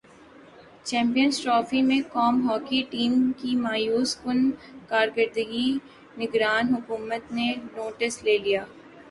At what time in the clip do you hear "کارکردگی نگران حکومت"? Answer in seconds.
4.89-7.23